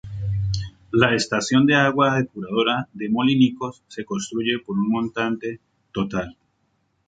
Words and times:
La 0.91 1.13
estación 1.13 1.67
de 1.67 1.75
aguas 1.75 2.17
depuradora 2.17 2.89
de 2.91 3.07
Molinicos 3.11 3.83
se 3.87 4.03
construye 4.03 4.57
por 4.57 4.75
un 4.75 4.89
montante 4.89 5.59
total. 5.93 6.35